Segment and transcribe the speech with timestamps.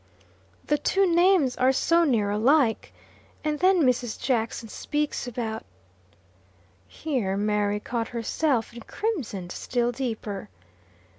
[0.65, 2.91] "The two names are so near alike,
[3.43, 4.19] and then Mrs.
[4.19, 5.63] Jackson speaks about."
[6.87, 10.49] Here Mary caught herself, and crimsoned still deeper.